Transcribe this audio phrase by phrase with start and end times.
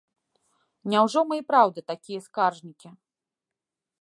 [0.93, 2.89] Няўжо мы і праўда такія скаржнікі?